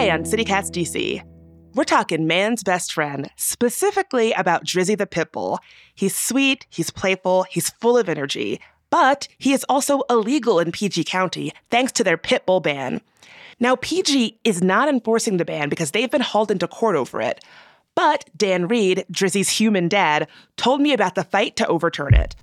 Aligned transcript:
Today 0.00 0.12
on 0.12 0.24
CityCast 0.24 0.70
DC, 0.70 1.22
we're 1.74 1.84
talking 1.84 2.26
man's 2.26 2.62
best 2.62 2.90
friend, 2.90 3.30
specifically 3.36 4.32
about 4.32 4.64
Drizzy 4.64 4.96
the 4.96 5.06
Pitbull. 5.06 5.58
He's 5.94 6.16
sweet, 6.16 6.66
he's 6.70 6.88
playful, 6.88 7.42
he's 7.42 7.68
full 7.68 7.98
of 7.98 8.08
energy, 8.08 8.62
but 8.88 9.28
he 9.36 9.52
is 9.52 9.62
also 9.68 10.00
illegal 10.08 10.58
in 10.58 10.72
PG 10.72 11.04
County 11.04 11.52
thanks 11.70 11.92
to 11.92 12.02
their 12.02 12.16
Pitbull 12.16 12.62
ban. 12.62 13.02
Now, 13.60 13.76
PG 13.76 14.40
is 14.42 14.62
not 14.62 14.88
enforcing 14.88 15.36
the 15.36 15.44
ban 15.44 15.68
because 15.68 15.90
they've 15.90 16.10
been 16.10 16.22
hauled 16.22 16.50
into 16.50 16.66
court 16.66 16.96
over 16.96 17.20
it. 17.20 17.44
But 17.94 18.24
Dan 18.34 18.68
Reed, 18.68 19.04
Drizzy's 19.12 19.50
human 19.50 19.86
dad, 19.86 20.28
told 20.56 20.80
me 20.80 20.94
about 20.94 21.14
the 21.14 21.24
fight 21.24 21.56
to 21.56 21.66
overturn 21.66 22.14
it. 22.14 22.34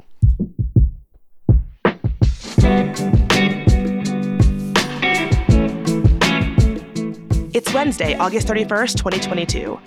Wednesday, 7.78 8.18
August 8.18 8.48
31st, 8.48 8.98
2022. 8.98 9.80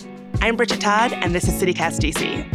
I'm 0.42 0.54
Bridget 0.54 0.80
Todd, 0.80 1.12
and 1.12 1.34
this 1.34 1.48
is 1.48 1.60
CityCast 1.60 1.98
DC. 1.98 2.48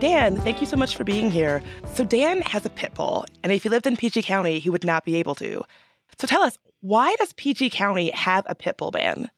Dan, 0.00 0.38
thank 0.38 0.62
you 0.62 0.66
so 0.66 0.78
much 0.78 0.96
for 0.96 1.04
being 1.04 1.30
here. 1.30 1.62
So, 1.92 2.02
Dan 2.02 2.40
has 2.40 2.64
a 2.64 2.70
pit 2.70 2.94
bull, 2.94 3.26
and 3.42 3.52
if 3.52 3.62
he 3.64 3.68
lived 3.68 3.86
in 3.86 3.98
PG 3.98 4.22
County, 4.22 4.58
he 4.58 4.70
would 4.70 4.84
not 4.84 5.04
be 5.04 5.16
able 5.16 5.34
to. 5.34 5.62
So, 6.18 6.26
tell 6.26 6.42
us, 6.42 6.56
why 6.80 7.14
does 7.16 7.34
PG 7.34 7.68
County 7.68 8.10
have 8.12 8.46
a 8.48 8.54
pit 8.54 8.78
bull 8.78 8.90
ban? 8.90 9.30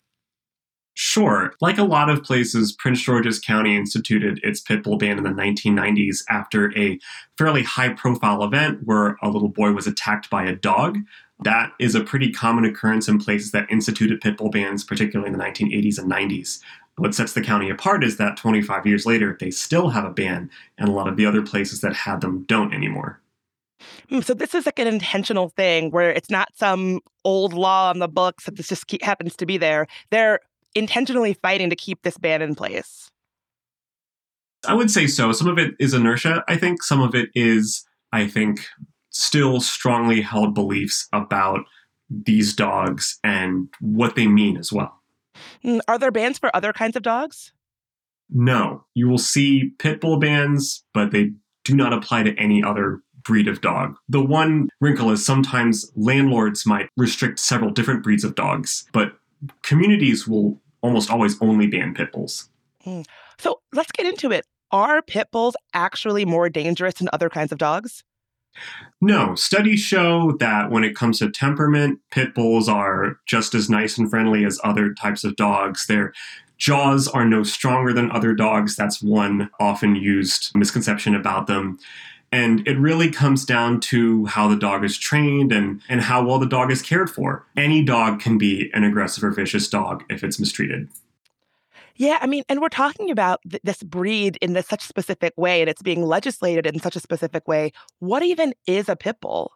Sure. 1.00 1.54
Like 1.60 1.78
a 1.78 1.84
lot 1.84 2.10
of 2.10 2.24
places, 2.24 2.72
Prince 2.72 3.00
George's 3.02 3.38
County 3.38 3.76
instituted 3.76 4.40
its 4.42 4.60
pit 4.60 4.82
bull 4.82 4.98
ban 4.98 5.16
in 5.16 5.22
the 5.22 5.30
1990s 5.30 6.24
after 6.28 6.76
a 6.76 6.98
fairly 7.36 7.62
high 7.62 7.90
profile 7.90 8.42
event 8.42 8.80
where 8.82 9.16
a 9.22 9.28
little 9.30 9.48
boy 9.48 9.70
was 9.70 9.86
attacked 9.86 10.28
by 10.28 10.42
a 10.44 10.56
dog. 10.56 10.98
That 11.44 11.70
is 11.78 11.94
a 11.94 12.02
pretty 12.02 12.32
common 12.32 12.64
occurrence 12.64 13.06
in 13.06 13.20
places 13.20 13.52
that 13.52 13.70
instituted 13.70 14.20
pit 14.20 14.38
bull 14.38 14.50
bans, 14.50 14.82
particularly 14.82 15.32
in 15.32 15.38
the 15.38 15.44
1980s 15.44 16.00
and 16.00 16.10
90s. 16.10 16.58
What 16.96 17.14
sets 17.14 17.32
the 17.32 17.42
county 17.42 17.70
apart 17.70 18.02
is 18.02 18.16
that 18.16 18.36
25 18.36 18.84
years 18.84 19.06
later, 19.06 19.36
they 19.38 19.52
still 19.52 19.90
have 19.90 20.04
a 20.04 20.10
ban, 20.10 20.50
and 20.78 20.88
a 20.88 20.92
lot 20.92 21.06
of 21.06 21.16
the 21.16 21.26
other 21.26 21.42
places 21.42 21.80
that 21.82 21.94
had 21.94 22.22
them 22.22 22.42
don't 22.48 22.74
anymore. 22.74 23.20
Hmm, 24.10 24.18
so 24.18 24.34
this 24.34 24.52
is 24.52 24.66
like 24.66 24.80
an 24.80 24.88
intentional 24.88 25.50
thing 25.50 25.92
where 25.92 26.10
it's 26.10 26.28
not 26.28 26.48
some 26.56 26.98
old 27.24 27.52
law 27.52 27.90
on 27.90 28.00
the 28.00 28.08
books 28.08 28.46
that 28.46 28.56
this 28.56 28.68
just 28.68 28.84
happens 29.00 29.36
to 29.36 29.46
be 29.46 29.58
there. 29.58 29.86
They're 30.10 30.40
intentionally 30.74 31.34
fighting 31.34 31.70
to 31.70 31.76
keep 31.76 32.02
this 32.02 32.18
ban 32.18 32.42
in 32.42 32.54
place? 32.54 33.10
I 34.66 34.74
would 34.74 34.90
say 34.90 35.06
so. 35.06 35.32
Some 35.32 35.48
of 35.48 35.58
it 35.58 35.74
is 35.78 35.94
inertia, 35.94 36.44
I 36.48 36.56
think. 36.56 36.82
Some 36.82 37.00
of 37.00 37.14
it 37.14 37.30
is, 37.34 37.84
I 38.12 38.26
think, 38.26 38.66
still 39.10 39.60
strongly 39.60 40.20
held 40.20 40.54
beliefs 40.54 41.08
about 41.12 41.60
these 42.10 42.54
dogs 42.54 43.18
and 43.22 43.68
what 43.80 44.16
they 44.16 44.26
mean 44.26 44.56
as 44.56 44.72
well. 44.72 45.02
Hmm, 45.62 45.78
are 45.86 45.98
there 45.98 46.10
bans 46.10 46.38
for 46.38 46.54
other 46.54 46.72
kinds 46.72 46.96
of 46.96 47.02
dogs? 47.02 47.52
No. 48.30 48.84
You 48.94 49.08
will 49.08 49.18
see 49.18 49.72
pit 49.78 50.00
bull 50.00 50.18
bans, 50.18 50.84
but 50.92 51.12
they 51.12 51.32
do 51.64 51.74
not 51.74 51.92
apply 51.92 52.24
to 52.24 52.34
any 52.36 52.62
other 52.62 53.00
breed 53.22 53.48
of 53.48 53.60
dog. 53.60 53.94
The 54.08 54.24
one 54.24 54.68
wrinkle 54.80 55.10
is 55.10 55.24
sometimes 55.24 55.90
landlords 55.96 56.66
might 56.66 56.88
restrict 56.96 57.38
several 57.38 57.70
different 57.70 58.02
breeds 58.02 58.24
of 58.24 58.34
dogs, 58.34 58.86
but 58.92 59.12
communities 59.62 60.26
will 60.26 60.58
almost 60.82 61.10
always 61.10 61.40
only 61.40 61.66
ban 61.66 61.94
pit 61.94 62.12
bulls. 62.12 62.48
Mm. 62.86 63.06
So 63.38 63.60
let's 63.72 63.92
get 63.92 64.06
into 64.06 64.32
it. 64.32 64.46
Are 64.70 65.02
pit 65.02 65.28
bulls 65.32 65.56
actually 65.74 66.24
more 66.24 66.48
dangerous 66.48 66.94
than 66.94 67.08
other 67.12 67.30
kinds 67.30 67.52
of 67.52 67.58
dogs? 67.58 68.04
No, 69.00 69.34
studies 69.34 69.80
show 69.80 70.32
that 70.40 70.70
when 70.70 70.82
it 70.84 70.96
comes 70.96 71.20
to 71.20 71.30
temperament, 71.30 72.00
pit 72.10 72.34
bulls 72.34 72.68
are 72.68 73.18
just 73.26 73.54
as 73.54 73.70
nice 73.70 73.96
and 73.98 74.10
friendly 74.10 74.44
as 74.44 74.60
other 74.64 74.92
types 74.94 75.22
of 75.24 75.36
dogs. 75.36 75.86
Their 75.86 76.12
jaws 76.56 77.06
are 77.06 77.24
no 77.24 77.44
stronger 77.44 77.92
than 77.92 78.10
other 78.10 78.34
dogs. 78.34 78.74
That's 78.74 79.00
one 79.00 79.48
often 79.60 79.94
used 79.94 80.50
misconception 80.54 81.14
about 81.14 81.46
them. 81.46 81.78
And 82.30 82.66
it 82.68 82.78
really 82.78 83.10
comes 83.10 83.44
down 83.44 83.80
to 83.80 84.26
how 84.26 84.48
the 84.48 84.56
dog 84.56 84.84
is 84.84 84.98
trained 84.98 85.52
and, 85.52 85.80
and 85.88 86.02
how 86.02 86.24
well 86.24 86.38
the 86.38 86.46
dog 86.46 86.70
is 86.70 86.82
cared 86.82 87.08
for. 87.08 87.46
Any 87.56 87.82
dog 87.82 88.20
can 88.20 88.36
be 88.36 88.70
an 88.74 88.84
aggressive 88.84 89.24
or 89.24 89.30
vicious 89.30 89.68
dog 89.68 90.04
if 90.10 90.22
it's 90.22 90.38
mistreated. 90.38 90.88
Yeah, 91.96 92.18
I 92.20 92.26
mean, 92.26 92.44
and 92.48 92.60
we're 92.60 92.68
talking 92.68 93.10
about 93.10 93.40
th- 93.48 93.62
this 93.64 93.82
breed 93.82 94.38
in 94.40 94.52
this 94.52 94.68
such 94.68 94.82
specific 94.82 95.32
way, 95.36 95.60
and 95.60 95.68
it's 95.68 95.82
being 95.82 96.04
legislated 96.04 96.64
in 96.64 96.78
such 96.78 96.94
a 96.94 97.00
specific 97.00 97.48
way. 97.48 97.72
What 97.98 98.22
even 98.22 98.54
is 98.68 98.88
a 98.88 98.94
pit 98.94 99.16
bull? 99.20 99.52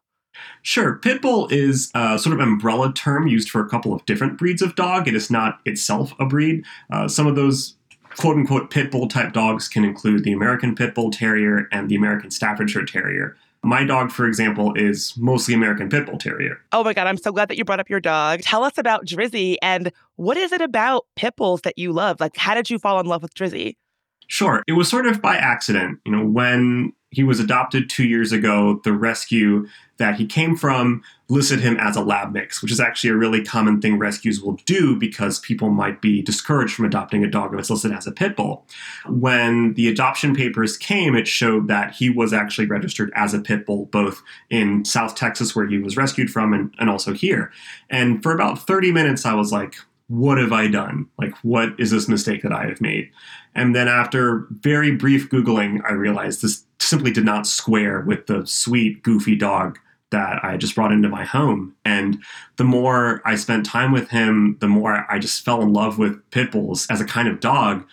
Sure. 0.62 0.96
Pit 0.96 1.22
bull 1.22 1.46
is 1.48 1.90
a 1.94 2.18
sort 2.18 2.34
of 2.34 2.40
umbrella 2.40 2.92
term 2.92 3.26
used 3.26 3.50
for 3.50 3.60
a 3.60 3.68
couple 3.68 3.92
of 3.92 4.04
different 4.06 4.38
breeds 4.38 4.62
of 4.62 4.74
dog. 4.74 5.06
It 5.06 5.14
is 5.14 5.30
not 5.30 5.60
itself 5.66 6.14
a 6.18 6.26
breed. 6.26 6.64
Uh, 6.90 7.06
some 7.06 7.26
of 7.26 7.36
those 7.36 7.76
quote 8.16 8.36
unquote 8.36 8.70
pit 8.70 8.90
bull 8.90 9.08
type 9.08 9.32
dogs 9.32 9.68
can 9.68 9.84
include 9.84 10.24
the 10.24 10.32
American 10.32 10.74
Pit 10.74 10.94
Bull 10.94 11.10
Terrier 11.10 11.68
and 11.72 11.88
the 11.88 11.94
American 11.94 12.30
Staffordshire 12.30 12.84
Terrier. 12.84 13.36
My 13.64 13.84
dog, 13.84 14.10
for 14.10 14.26
example, 14.26 14.74
is 14.74 15.16
mostly 15.16 15.54
American 15.54 15.88
Pit 15.88 16.06
Bull 16.06 16.18
Terrier. 16.18 16.58
Oh 16.72 16.82
my 16.82 16.92
God, 16.92 17.06
I'm 17.06 17.16
so 17.16 17.30
glad 17.30 17.48
that 17.48 17.56
you 17.56 17.64
brought 17.64 17.78
up 17.78 17.88
your 17.88 18.00
dog. 18.00 18.40
Tell 18.40 18.64
us 18.64 18.76
about 18.76 19.06
Drizzy 19.06 19.56
and 19.62 19.92
what 20.16 20.36
is 20.36 20.50
it 20.50 20.60
about 20.60 21.06
pit 21.14 21.36
bulls 21.36 21.60
that 21.62 21.78
you 21.78 21.92
love? 21.92 22.18
Like, 22.20 22.36
how 22.36 22.54
did 22.54 22.70
you 22.70 22.78
fall 22.78 22.98
in 22.98 23.06
love 23.06 23.22
with 23.22 23.34
Drizzy? 23.34 23.76
Sure. 24.32 24.64
It 24.66 24.72
was 24.72 24.88
sort 24.88 25.06
of 25.06 25.20
by 25.20 25.36
accident. 25.36 26.00
You 26.06 26.12
know, 26.12 26.24
when 26.24 26.94
he 27.10 27.22
was 27.22 27.38
adopted 27.38 27.90
two 27.90 28.04
years 28.04 28.32
ago, 28.32 28.80
the 28.82 28.94
rescue 28.94 29.66
that 29.98 30.16
he 30.16 30.24
came 30.24 30.56
from 30.56 31.02
listed 31.28 31.60
him 31.60 31.76
as 31.78 31.96
a 31.96 32.00
lab 32.00 32.32
mix, 32.32 32.62
which 32.62 32.72
is 32.72 32.80
actually 32.80 33.10
a 33.10 33.14
really 33.14 33.44
common 33.44 33.78
thing 33.82 33.98
rescues 33.98 34.40
will 34.40 34.56
do 34.64 34.96
because 34.96 35.38
people 35.40 35.68
might 35.68 36.00
be 36.00 36.22
discouraged 36.22 36.72
from 36.72 36.86
adopting 36.86 37.22
a 37.22 37.30
dog 37.30 37.52
if 37.52 37.60
it's 37.60 37.68
listed 37.68 37.92
as 37.92 38.06
a 38.06 38.10
pit 38.10 38.34
bull. 38.34 38.66
When 39.06 39.74
the 39.74 39.88
adoption 39.88 40.34
papers 40.34 40.78
came, 40.78 41.14
it 41.14 41.28
showed 41.28 41.68
that 41.68 41.94
he 41.96 42.08
was 42.08 42.32
actually 42.32 42.68
registered 42.68 43.12
as 43.14 43.34
a 43.34 43.38
pit 43.38 43.66
bull, 43.66 43.84
both 43.92 44.22
in 44.48 44.86
South 44.86 45.14
Texas, 45.14 45.54
where 45.54 45.66
he 45.66 45.76
was 45.76 45.98
rescued 45.98 46.30
from, 46.30 46.54
and, 46.54 46.74
and 46.78 46.88
also 46.88 47.12
here. 47.12 47.52
And 47.90 48.22
for 48.22 48.32
about 48.32 48.66
30 48.66 48.92
minutes, 48.92 49.26
I 49.26 49.34
was 49.34 49.52
like, 49.52 49.74
what 50.12 50.36
have 50.36 50.52
I 50.52 50.66
done? 50.66 51.06
Like, 51.18 51.34
what 51.38 51.70
is 51.80 51.90
this 51.90 52.06
mistake 52.06 52.42
that 52.42 52.52
I 52.52 52.66
have 52.66 52.82
made? 52.82 53.10
And 53.54 53.74
then 53.74 53.88
after 53.88 54.46
very 54.50 54.94
brief 54.94 55.30
Googling, 55.30 55.80
I 55.88 55.92
realized 55.92 56.42
this 56.42 56.64
simply 56.78 57.10
did 57.10 57.24
not 57.24 57.46
square 57.46 58.02
with 58.02 58.26
the 58.26 58.46
sweet, 58.46 59.02
goofy 59.02 59.36
dog 59.36 59.78
that 60.10 60.44
I 60.44 60.50
had 60.50 60.60
just 60.60 60.74
brought 60.74 60.92
into 60.92 61.08
my 61.08 61.24
home. 61.24 61.74
And 61.86 62.22
the 62.56 62.64
more 62.64 63.22
I 63.24 63.36
spent 63.36 63.64
time 63.64 63.90
with 63.90 64.10
him, 64.10 64.58
the 64.60 64.68
more 64.68 65.06
I 65.10 65.18
just 65.18 65.46
fell 65.46 65.62
in 65.62 65.72
love 65.72 65.96
with 65.96 66.20
pit 66.30 66.52
bulls 66.52 66.86
as 66.90 67.00
a 67.00 67.06
kind 67.06 67.26
of 67.26 67.40
dog 67.40 67.86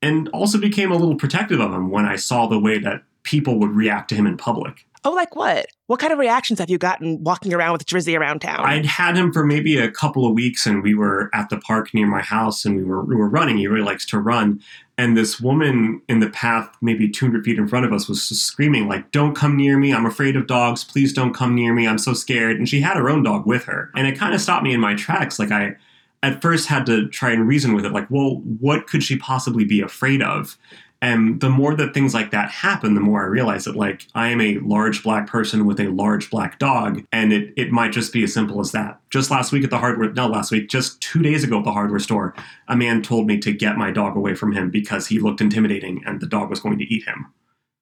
and 0.00 0.28
also 0.28 0.58
became 0.58 0.92
a 0.92 0.96
little 0.96 1.16
protective 1.16 1.58
of 1.58 1.72
him 1.72 1.90
when 1.90 2.04
I 2.04 2.14
saw 2.14 2.46
the 2.46 2.60
way 2.60 2.78
that 2.78 3.02
people 3.24 3.58
would 3.58 3.72
react 3.72 4.10
to 4.10 4.14
him 4.14 4.28
in 4.28 4.36
public. 4.36 4.86
Oh, 5.06 5.12
like 5.12 5.36
what? 5.36 5.66
What 5.86 6.00
kind 6.00 6.14
of 6.14 6.18
reactions 6.18 6.58
have 6.60 6.70
you 6.70 6.78
gotten 6.78 7.22
walking 7.22 7.52
around 7.52 7.72
with 7.72 7.84
Drizzy 7.84 8.18
around 8.18 8.40
town? 8.40 8.64
I'd 8.64 8.86
had 8.86 9.16
him 9.16 9.34
for 9.34 9.44
maybe 9.44 9.76
a 9.76 9.90
couple 9.90 10.26
of 10.26 10.32
weeks, 10.32 10.64
and 10.64 10.82
we 10.82 10.94
were 10.94 11.28
at 11.34 11.50
the 11.50 11.58
park 11.58 11.92
near 11.92 12.06
my 12.06 12.22
house, 12.22 12.64
and 12.64 12.74
we 12.74 12.84
were 12.84 13.04
we 13.04 13.14
were 13.14 13.28
running. 13.28 13.58
He 13.58 13.66
really 13.66 13.84
likes 13.84 14.06
to 14.06 14.18
run, 14.18 14.62
and 14.96 15.14
this 15.14 15.38
woman 15.38 16.00
in 16.08 16.20
the 16.20 16.30
path, 16.30 16.74
maybe 16.80 17.06
200 17.06 17.44
feet 17.44 17.58
in 17.58 17.68
front 17.68 17.84
of 17.84 17.92
us, 17.92 18.08
was 18.08 18.22
screaming 18.22 18.88
like, 18.88 19.10
"Don't 19.10 19.34
come 19.34 19.58
near 19.58 19.76
me! 19.78 19.92
I'm 19.92 20.06
afraid 20.06 20.36
of 20.36 20.46
dogs. 20.46 20.84
Please 20.84 21.12
don't 21.12 21.34
come 21.34 21.54
near 21.54 21.74
me! 21.74 21.86
I'm 21.86 21.98
so 21.98 22.14
scared!" 22.14 22.56
And 22.56 22.66
she 22.66 22.80
had 22.80 22.96
her 22.96 23.10
own 23.10 23.22
dog 23.22 23.46
with 23.46 23.64
her, 23.64 23.90
and 23.94 24.06
it 24.06 24.18
kind 24.18 24.34
of 24.34 24.40
stopped 24.40 24.64
me 24.64 24.72
in 24.72 24.80
my 24.80 24.94
tracks. 24.94 25.38
Like 25.38 25.50
I 25.50 25.76
at 26.22 26.40
first 26.40 26.68
had 26.68 26.86
to 26.86 27.06
try 27.08 27.30
and 27.30 27.46
reason 27.46 27.74
with 27.74 27.84
it 27.84 27.92
like 27.92 28.10
well 28.10 28.36
what 28.58 28.86
could 28.86 29.02
she 29.02 29.18
possibly 29.18 29.62
be 29.62 29.82
afraid 29.82 30.22
of 30.22 30.56
and 31.04 31.38
the 31.42 31.50
more 31.50 31.74
that 31.74 31.92
things 31.92 32.14
like 32.14 32.30
that 32.30 32.50
happen, 32.50 32.94
the 32.94 33.00
more 33.00 33.22
I 33.22 33.26
realize 33.26 33.66
that, 33.66 33.76
like, 33.76 34.06
I 34.14 34.28
am 34.28 34.40
a 34.40 34.56
large 34.60 35.02
black 35.02 35.26
person 35.26 35.66
with 35.66 35.78
a 35.78 35.88
large 35.88 36.30
black 36.30 36.58
dog, 36.58 37.04
and 37.12 37.30
it, 37.30 37.52
it 37.58 37.70
might 37.70 37.92
just 37.92 38.10
be 38.10 38.24
as 38.24 38.32
simple 38.32 38.58
as 38.58 38.72
that. 38.72 38.98
Just 39.10 39.30
last 39.30 39.52
week 39.52 39.64
at 39.64 39.70
the 39.70 39.76
hardware, 39.76 40.10
no, 40.14 40.26
last 40.26 40.50
week, 40.50 40.70
just 40.70 40.98
two 41.02 41.20
days 41.20 41.44
ago 41.44 41.58
at 41.58 41.64
the 41.64 41.72
hardware 41.72 41.98
store, 41.98 42.34
a 42.68 42.76
man 42.76 43.02
told 43.02 43.26
me 43.26 43.38
to 43.40 43.52
get 43.52 43.76
my 43.76 43.90
dog 43.90 44.16
away 44.16 44.34
from 44.34 44.52
him 44.52 44.70
because 44.70 45.06
he 45.06 45.18
looked 45.18 45.42
intimidating 45.42 46.02
and 46.06 46.22
the 46.22 46.26
dog 46.26 46.48
was 46.48 46.60
going 46.60 46.78
to 46.78 46.84
eat 46.84 47.04
him. 47.04 47.26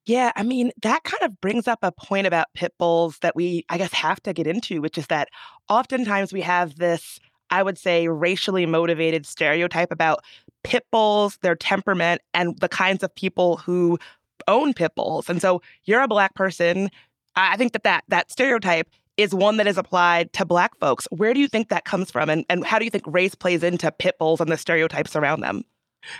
Yeah, 0.04 0.32
I 0.34 0.42
mean, 0.42 0.72
that 0.82 1.04
kind 1.04 1.22
of 1.22 1.40
brings 1.40 1.69
up 1.69 1.78
a 1.82 1.92
point 1.92 2.26
about 2.26 2.48
pit 2.54 2.74
bulls 2.76 3.20
that 3.20 3.36
we, 3.36 3.64
I 3.69 3.78
guess, 3.78 3.92
have 3.92 4.20
to 4.24 4.32
get 4.32 4.48
into, 4.48 4.80
which 4.80 4.98
is 4.98 5.06
that 5.06 5.28
oftentimes 5.69 6.32
we 6.32 6.40
have 6.40 6.74
this 6.74 7.20
I 7.52 7.62
would 7.62 7.76
say, 7.76 8.08
racially 8.08 8.64
motivated 8.64 9.26
stereotype 9.26 9.92
about 9.92 10.24
pit 10.64 10.86
bulls, 10.90 11.38
their 11.42 11.56
temperament, 11.56 12.20
and 12.34 12.58
the 12.58 12.68
kinds 12.68 13.02
of 13.02 13.14
people 13.14 13.58
who 13.58 13.98
own 14.48 14.74
pit 14.74 14.92
bulls. 14.94 15.28
And 15.28 15.40
so 15.40 15.62
you're 15.84 16.02
a 16.02 16.08
black 16.08 16.34
person. 16.34 16.90
I 17.36 17.56
think 17.56 17.72
that 17.72 17.84
that, 17.84 18.04
that 18.08 18.30
stereotype 18.30 18.88
is 19.16 19.34
one 19.34 19.58
that 19.58 19.66
is 19.66 19.78
applied 19.78 20.32
to 20.34 20.44
black 20.44 20.78
folks. 20.78 21.06
Where 21.10 21.34
do 21.34 21.40
you 21.40 21.48
think 21.48 21.68
that 21.68 21.84
comes 21.84 22.10
from? 22.10 22.30
And, 22.30 22.44
and 22.48 22.64
how 22.64 22.78
do 22.78 22.84
you 22.84 22.90
think 22.90 23.04
race 23.06 23.34
plays 23.34 23.62
into 23.62 23.90
pit 23.92 24.18
bulls 24.18 24.40
and 24.40 24.50
the 24.50 24.56
stereotypes 24.56 25.14
around 25.16 25.40
them? 25.40 25.64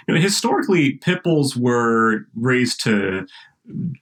You 0.07 0.15
know, 0.15 0.21
historically, 0.21 0.93
pit 0.99 1.23
bulls 1.25 1.57
were 1.57 2.27
raised 2.35 2.83
to 2.85 3.27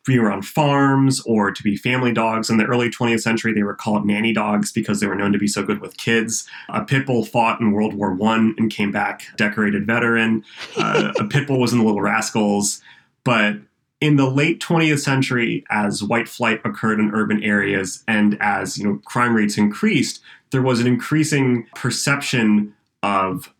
be 0.06 0.18
around 0.18 0.42
farms 0.42 1.20
or 1.22 1.50
to 1.50 1.62
be 1.62 1.76
family 1.76 2.12
dogs. 2.12 2.48
In 2.48 2.56
the 2.56 2.64
early 2.64 2.88
20th 2.88 3.20
century, 3.20 3.52
they 3.52 3.62
were 3.62 3.74
called 3.74 4.06
nanny 4.06 4.32
dogs 4.32 4.72
because 4.72 5.00
they 5.00 5.06
were 5.06 5.14
known 5.14 5.32
to 5.32 5.38
be 5.38 5.46
so 5.46 5.62
good 5.62 5.80
with 5.80 5.96
kids. 5.98 6.48
A 6.70 6.84
pit 6.84 7.06
bull 7.06 7.24
fought 7.24 7.60
in 7.60 7.72
World 7.72 7.94
War 7.94 8.14
One 8.14 8.54
and 8.58 8.70
came 8.70 8.90
back 8.90 9.22
decorated 9.36 9.86
veteran. 9.86 10.44
Uh, 10.76 11.12
a 11.18 11.24
pit 11.24 11.46
bull 11.46 11.60
was 11.60 11.72
in 11.72 11.78
the 11.78 11.84
Little 11.84 12.00
Rascals, 12.00 12.80
but 13.24 13.56
in 14.00 14.16
the 14.16 14.30
late 14.30 14.60
20th 14.60 15.00
century, 15.00 15.64
as 15.70 16.02
white 16.02 16.28
flight 16.28 16.60
occurred 16.64 16.98
in 16.98 17.10
urban 17.12 17.42
areas 17.42 18.02
and 18.08 18.38
as 18.40 18.78
you 18.78 18.84
know 18.84 19.00
crime 19.04 19.34
rates 19.34 19.58
increased, 19.58 20.20
there 20.52 20.62
was 20.62 20.80
an 20.80 20.86
increasing 20.86 21.66
perception 21.74 22.74
of 23.02 23.52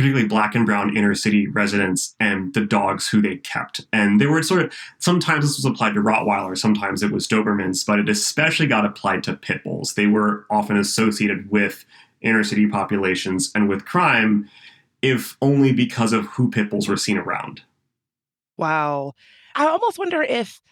particularly 0.00 0.28
black 0.28 0.54
and 0.54 0.64
brown 0.64 0.96
inner 0.96 1.14
city 1.14 1.46
residents 1.46 2.14
and 2.18 2.54
the 2.54 2.64
dogs 2.64 3.06
who 3.08 3.20
they 3.20 3.36
kept. 3.36 3.82
And 3.92 4.18
they 4.18 4.24
were 4.24 4.42
sort 4.42 4.62
of 4.62 4.72
sometimes 4.98 5.44
this 5.44 5.58
was 5.58 5.66
applied 5.66 5.92
to 5.92 6.00
Rottweiler, 6.00 6.56
sometimes 6.56 7.02
it 7.02 7.12
was 7.12 7.28
Dobermans, 7.28 7.84
but 7.84 7.98
it 7.98 8.08
especially 8.08 8.66
got 8.66 8.86
applied 8.86 9.22
to 9.24 9.34
pit 9.34 9.62
bulls. 9.62 9.94
They 9.94 10.06
were 10.06 10.46
often 10.48 10.78
associated 10.78 11.50
with 11.50 11.84
inner 12.22 12.42
city 12.42 12.66
populations 12.66 13.52
and 13.54 13.68
with 13.68 13.84
crime, 13.84 14.48
if 15.02 15.36
only 15.42 15.70
because 15.70 16.14
of 16.14 16.24
who 16.28 16.50
pit 16.50 16.70
bulls 16.70 16.88
were 16.88 16.96
seen 16.96 17.18
around. 17.18 17.60
Wow. 18.56 19.12
I 19.54 19.66
almost 19.66 19.98
wonder 19.98 20.22
if 20.22 20.62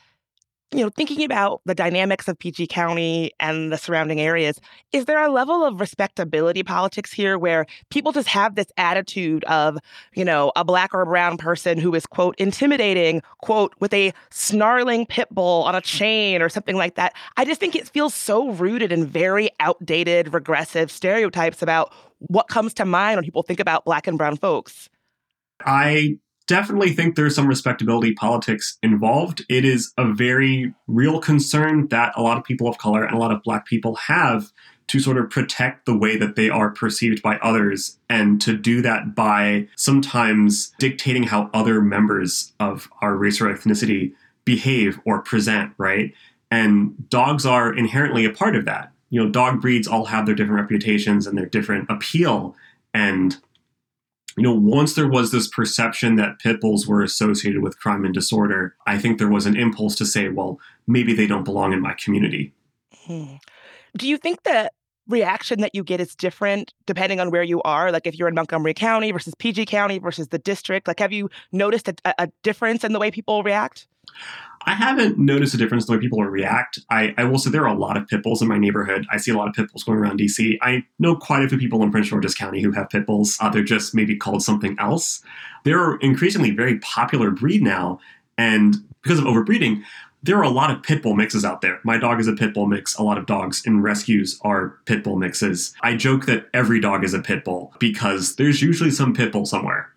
you 0.73 0.81
know, 0.81 0.91
thinking 0.91 1.25
about 1.25 1.63
the 1.65 1.75
dynamics 1.75 2.29
of 2.29 2.39
PG 2.39 2.67
County 2.67 3.33
and 3.41 3.73
the 3.73 3.79
surrounding 3.79 4.21
areas, 4.21 4.61
is 4.93 5.07
there 5.07 5.23
a 5.23 5.31
level 5.31 5.65
of 5.65 5.81
respectability 5.81 6.63
politics 6.63 7.11
here 7.11 7.39
where 7.39 7.65
people 7.91 8.13
just 8.13 8.29
have 8.29 8.55
this 8.55 8.67
attitude 8.77 9.45
of, 9.45 9.79
you 10.15 10.25
know, 10.25 10.53
a 10.57 10.65
black 10.65 10.93
or 10.93 11.01
a 11.01 11.07
brown 11.07 11.39
person 11.39 11.79
who 11.79 11.95
is, 11.95 12.05
quote, 12.05 12.35
intimidating, 12.39 13.23
quote, 13.41 13.75
with 13.81 13.95
a 13.95 14.13
snarling 14.31 15.07
pit 15.07 15.29
bull 15.31 15.63
on 15.63 15.75
a 15.75 15.81
chain 15.81 16.43
or 16.43 16.51
something 16.51 16.77
like 16.77 16.97
that? 16.97 17.15
I 17.39 17.47
just 17.47 17.61
think 17.61 17.75
it 17.75 17.89
feels 17.89 18.15
so 18.15 18.51
rooted 18.51 18.93
in 18.93 19.07
very 19.07 19.51
outdated, 19.61 20.35
regressive 20.35 20.91
stereotypes 20.91 21.63
about 21.63 21.95
what 22.19 22.49
comes 22.49 22.75
to 22.75 22.85
mind 22.85 23.17
when 23.17 23.25
people 23.25 23.43
think 23.43 23.61
about 23.61 23.87
black 23.87 24.07
and 24.07 24.19
brown 24.19 24.37
folks. 24.37 24.91
I 25.65 26.19
definitely 26.49 26.93
think 26.93 27.15
there's 27.15 27.37
some 27.37 27.47
respectability 27.47 28.15
politics 28.15 28.79
involved. 28.83 29.45
It 29.49 29.65
is 29.65 29.93
a 29.97 30.13
very 30.13 30.75
real 30.89 31.21
concern 31.21 31.87
that 31.89 32.13
a 32.17 32.23
lot 32.23 32.39
of 32.39 32.43
people 32.43 32.67
of 32.67 32.79
color 32.79 33.05
and 33.05 33.15
a 33.15 33.19
lot 33.19 33.31
of 33.31 33.43
black 33.45 33.67
people 33.67 33.95
have 33.95 34.51
to 34.89 34.99
sort 34.99 35.19
of 35.19 35.29
protect 35.29 35.85
the 35.85 35.97
way 35.97 36.17
that 36.17 36.35
they 36.35 36.49
are 36.49 36.71
perceived 36.71 37.23
by 37.23 37.37
others 37.37 37.99
and 38.09 38.41
to 38.41 38.57
do 38.57 38.81
that 38.81 39.15
by 39.15 39.69
sometimes 39.77 40.73
dictating 40.79 41.25
how 41.25 41.51
other 41.53 41.83
members 41.83 42.55
of 42.59 42.89
our 43.03 43.15
race 43.15 43.41
or 43.41 43.47
ethnicity 43.47 44.15
behave 44.47 44.99
or 45.05 45.21
present, 45.21 45.73
right? 45.77 46.15
And 46.51 47.09
dogs 47.11 47.45
are 47.45 47.75
inherently 47.75 48.25
a 48.25 48.33
part 48.33 48.57
of 48.57 48.65
that. 48.65 48.91
You 49.11 49.23
know, 49.23 49.31
dog 49.31 49.61
breeds 49.61 49.87
all 49.87 50.07
have 50.07 50.25
their 50.25 50.35
different 50.35 50.61
reputations 50.61 51.27
and 51.27 51.37
their 51.37 51.47
different 51.47 51.91
appeal. 51.91 52.57
And 52.95 53.37
you 54.39 54.45
know, 54.45 54.55
once 54.55 54.95
there 54.95 55.09
was 55.09 55.33
this 55.33 55.49
perception 55.49 56.17
that 56.17 56.39
pit 56.39 56.61
bulls 56.61 56.87
were 56.87 57.03
associated 57.03 57.63
with 57.63 57.79
crime 57.79 58.05
and 58.05 58.15
disorder, 58.15 58.77
I 58.87 58.99
think 58.99 59.19
there 59.19 59.29
was 59.29 59.47
an 59.47 59.57
impulse 59.57 59.95
to 59.97 60.07
say, 60.07 60.29
well, 60.29 60.61
maybe 60.87 61.13
they 61.13 61.27
don't 61.27 61.45
belong 61.45 61.73
in 61.73 61.81
my 61.81 61.95
community. 61.95 62.53
Hmm. 63.05 63.35
Do 63.97 64.09
you 64.09 64.17
think 64.17 64.45
that 64.45 64.73
reaction 65.09 65.61
that 65.63 65.75
you 65.75 65.83
get 65.83 66.01
is 66.01 66.15
different 66.15 66.73
depending 66.87 67.19
on 67.19 67.31
where 67.31 67.43
you 67.43 67.63
are? 67.63 67.91
Like 67.91 68.07
if 68.07 68.19
you're 68.19 68.29
in 68.29 68.35
Montgomery 68.35 68.75
County 68.75 69.11
versus 69.11 69.35
PG 69.39 69.67
County 69.67 69.99
versus 69.99 70.29
the 70.29 70.39
district, 70.39 70.87
like 70.87 71.01
have 71.01 71.13
you 71.13 71.31
noticed 71.51 71.89
a, 71.89 71.95
a 72.05 72.29
difference 72.43 72.85
in 72.85 72.93
the 72.93 72.99
way 72.99 73.11
people 73.11 73.43
react? 73.43 73.89
I 74.63 74.73
haven't 74.73 75.19
noticed 75.19 75.55
a 75.55 75.57
difference 75.57 75.85
in 75.85 75.93
the 75.93 75.99
way 75.99 76.03
people 76.03 76.23
react. 76.23 76.79
I, 76.91 77.15
I, 77.17 77.25
will 77.25 77.39
say 77.39 77.49
there 77.49 77.67
are 77.67 77.75
a 77.75 77.79
lot 77.79 77.97
of 77.97 78.07
pit 78.07 78.23
bulls 78.23 78.43
in 78.43 78.49
my 78.49 78.59
neighborhood. 78.59 79.07
I 79.11 79.17
see 79.17 79.31
a 79.31 79.37
lot 79.37 79.49
of 79.49 79.55
pit 79.55 79.73
bulls 79.73 79.83
going 79.83 79.99
around 79.99 80.21
DC. 80.21 80.59
I 80.61 80.85
know 80.99 81.17
quite 81.17 81.43
a 81.43 81.49
few 81.49 81.57
people 81.57 81.83
in 81.83 81.91
Prince 81.91 82.09
George's 82.09 82.35
County 82.35 82.61
who 82.61 82.73
have 82.73 82.91
pit 82.91 83.07
bulls. 83.07 83.39
Uh, 83.41 83.49
they're 83.49 83.63
just 83.63 83.95
maybe 83.95 84.15
called 84.15 84.43
something 84.43 84.77
else. 84.79 85.23
They're 85.65 85.97
increasingly 85.97 86.51
very 86.51 86.79
popular 86.81 87.31
breed 87.31 87.63
now, 87.63 87.99
and 88.37 88.77
because 89.03 89.19
of 89.19 89.25
overbreeding, 89.25 89.83
there 90.23 90.37
are 90.37 90.43
a 90.43 90.51
lot 90.51 90.71
of 90.71 90.83
pit 90.83 91.03
bull 91.03 91.15
mixes 91.15 91.45
out 91.45 91.61
there. 91.61 91.81
My 91.85 91.97
dog 91.97 92.21
is 92.21 92.29
a 92.29 92.33
pit 92.35 92.53
bull 92.53 92.67
mix. 92.67 92.97
A 92.97 93.03
lot 93.03 93.19
of 93.19 93.27
dogs 93.27 93.63
in 93.65 93.81
rescues 93.81 94.39
are 94.43 94.79
pit 94.85 95.05
bull 95.05 95.17
mixes. 95.17 95.75
I 95.83 95.97
joke 95.97 96.27
that 96.27 96.49
every 96.53 96.81
dog 96.81 97.05
is 97.05 97.15
a 97.15 97.21
pit 97.21 97.45
bull 97.45 97.73
because 97.79 98.37
there's 98.37 98.61
usually 98.61 98.91
some 98.91 99.15
pit 99.15 99.33
bull 99.33 99.47
somewhere. 99.47 99.91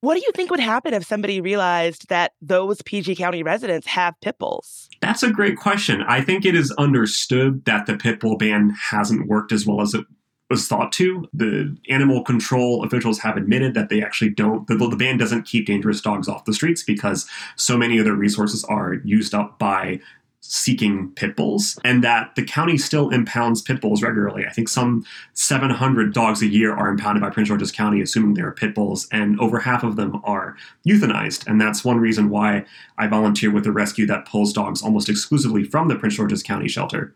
What 0.00 0.14
do 0.14 0.20
you 0.20 0.30
think 0.34 0.50
would 0.50 0.60
happen 0.60 0.94
if 0.94 1.04
somebody 1.04 1.40
realized 1.40 2.08
that 2.08 2.32
those 2.40 2.80
PG 2.82 3.16
County 3.16 3.42
residents 3.42 3.86
have 3.88 4.14
pit 4.20 4.38
bulls? 4.38 4.88
That's 5.00 5.24
a 5.24 5.30
great 5.30 5.56
question. 5.56 6.02
I 6.02 6.20
think 6.20 6.44
it 6.44 6.54
is 6.54 6.70
understood 6.72 7.64
that 7.64 7.86
the 7.86 7.96
pit 7.96 8.20
bull 8.20 8.36
ban 8.36 8.74
hasn't 8.90 9.26
worked 9.26 9.50
as 9.50 9.66
well 9.66 9.80
as 9.80 9.94
it 9.94 10.04
was 10.48 10.68
thought 10.68 10.92
to. 10.92 11.26
The 11.34 11.76
animal 11.90 12.22
control 12.22 12.84
officials 12.84 13.18
have 13.18 13.36
admitted 13.36 13.74
that 13.74 13.88
they 13.88 14.00
actually 14.02 14.30
don't, 14.30 14.66
the, 14.68 14.76
the 14.76 14.96
ban 14.96 15.18
doesn't 15.18 15.42
keep 15.42 15.66
dangerous 15.66 16.00
dogs 16.00 16.28
off 16.28 16.44
the 16.44 16.54
streets 16.54 16.84
because 16.84 17.28
so 17.56 17.76
many 17.76 17.98
of 17.98 18.04
their 18.04 18.14
resources 18.14 18.64
are 18.64 18.94
used 19.04 19.34
up 19.34 19.58
by 19.58 20.00
seeking 20.50 21.10
pit 21.10 21.36
bulls 21.36 21.78
and 21.84 22.02
that 22.02 22.34
the 22.34 22.42
county 22.42 22.78
still 22.78 23.10
impounds 23.10 23.60
pit 23.60 23.82
bulls 23.82 24.02
regularly. 24.02 24.46
I 24.46 24.50
think 24.50 24.70
some 24.70 25.04
700 25.34 26.14
dogs 26.14 26.40
a 26.40 26.46
year 26.46 26.74
are 26.74 26.88
impounded 26.88 27.22
by 27.22 27.28
Prince 27.28 27.48
George's 27.48 27.70
County, 27.70 28.00
assuming 28.00 28.32
they're 28.32 28.52
pit 28.52 28.74
bulls, 28.74 29.06
and 29.12 29.38
over 29.40 29.58
half 29.58 29.84
of 29.84 29.96
them 29.96 30.22
are 30.24 30.56
euthanized. 30.86 31.46
And 31.46 31.60
that's 31.60 31.84
one 31.84 31.98
reason 31.98 32.30
why 32.30 32.64
I 32.96 33.06
volunteer 33.08 33.50
with 33.50 33.66
a 33.66 33.72
rescue 33.72 34.06
that 34.06 34.26
pulls 34.26 34.54
dogs 34.54 34.82
almost 34.82 35.10
exclusively 35.10 35.64
from 35.64 35.88
the 35.88 35.96
Prince 35.96 36.16
George's 36.16 36.42
County 36.42 36.66
shelter. 36.68 37.14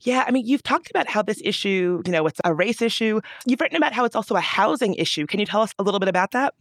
Yeah, 0.00 0.24
I 0.26 0.32
mean, 0.32 0.44
you've 0.44 0.64
talked 0.64 0.90
about 0.90 1.08
how 1.08 1.22
this 1.22 1.40
issue, 1.44 2.02
you 2.04 2.12
know, 2.12 2.26
it's 2.26 2.40
a 2.44 2.52
race 2.52 2.82
issue. 2.82 3.20
You've 3.46 3.60
written 3.60 3.76
about 3.76 3.92
how 3.92 4.04
it's 4.04 4.16
also 4.16 4.34
a 4.34 4.40
housing 4.40 4.94
issue. 4.94 5.26
Can 5.26 5.38
you 5.38 5.46
tell 5.46 5.62
us 5.62 5.74
a 5.78 5.84
little 5.84 6.00
bit 6.00 6.08
about 6.08 6.32
that? 6.32 6.54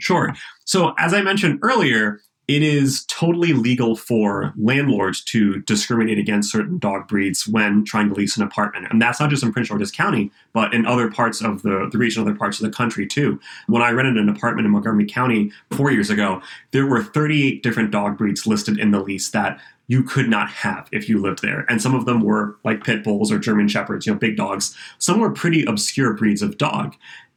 Sure. 0.00 0.34
So, 0.64 0.92
as 0.98 1.14
I 1.14 1.22
mentioned 1.22 1.60
earlier, 1.62 2.20
it 2.46 2.62
is 2.62 3.04
totally 3.06 3.54
legal 3.54 3.96
for 3.96 4.52
landlords 4.56 5.22
to 5.24 5.60
discriminate 5.62 6.18
against 6.18 6.52
certain 6.52 6.78
dog 6.78 7.08
breeds 7.08 7.48
when 7.48 7.84
trying 7.84 8.08
to 8.08 8.14
lease 8.14 8.36
an 8.36 8.42
apartment. 8.42 8.86
And 8.90 9.00
that's 9.00 9.18
not 9.18 9.30
just 9.30 9.42
in 9.42 9.52
Prince 9.52 9.68
George's 9.68 9.90
County, 9.90 10.30
but 10.52 10.74
in 10.74 10.84
other 10.84 11.10
parts 11.10 11.40
of 11.40 11.62
the, 11.62 11.88
the 11.90 11.96
region, 11.96 12.22
other 12.22 12.34
parts 12.34 12.60
of 12.60 12.66
the 12.66 12.76
country 12.76 13.06
too. 13.06 13.40
When 13.66 13.82
I 13.82 13.90
rented 13.90 14.18
an 14.18 14.28
apartment 14.28 14.66
in 14.66 14.72
Montgomery 14.72 15.06
County 15.06 15.52
four 15.70 15.90
years 15.90 16.10
ago, 16.10 16.42
there 16.72 16.86
were 16.86 17.02
38 17.02 17.62
different 17.62 17.90
dog 17.90 18.18
breeds 18.18 18.46
listed 18.46 18.78
in 18.78 18.90
the 18.90 19.00
lease 19.00 19.30
that 19.30 19.58
you 19.86 20.02
could 20.02 20.28
not 20.28 20.48
have 20.48 20.88
if 20.92 21.08
you 21.08 21.20
lived 21.20 21.42
there. 21.42 21.66
And 21.68 21.80
some 21.80 21.94
of 21.94 22.06
them 22.06 22.22
were 22.22 22.56
like 22.64 22.84
pit 22.84 23.04
bulls 23.04 23.30
or 23.30 23.38
German 23.38 23.68
shepherds, 23.68 24.06
you 24.06 24.12
know, 24.12 24.18
big 24.18 24.36
dogs. 24.36 24.76
Some 24.98 25.20
were 25.20 25.30
pretty 25.30 25.64
obscure 25.64 26.14
breeds 26.14 26.42
of 26.42 26.56
dog. 26.56 26.94